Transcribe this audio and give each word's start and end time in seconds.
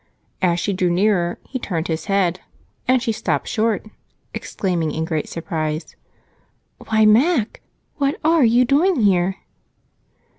As 0.41 0.59
she 0.59 0.73
drew 0.73 0.89
nearer 0.89 1.37
he 1.47 1.59
turned 1.59 1.87
his 1.87 2.05
head, 2.05 2.39
and 2.87 3.03
she 3.03 3.11
stopped 3.11 3.47
short, 3.47 3.85
exclaiming 4.33 4.89
in 4.91 5.05
great 5.05 5.29
surprise: 5.29 5.95
"Why, 6.87 7.05
Mac! 7.05 7.61
What 7.97 8.19
are 8.23 8.43
you 8.43 8.65
doing 8.65 9.01
here?" 9.01 9.35